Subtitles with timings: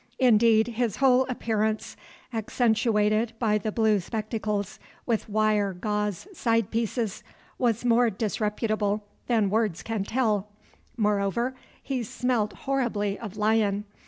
[0.17, 1.95] Indeed, his whole appearance,
[2.33, 7.23] accentuated by the blue spectacles with wire gauze side pieces,
[7.59, 10.47] was more disreputable than words can tell;
[10.97, 11.53] moreover,
[11.83, 13.85] he smelt horribly of lion.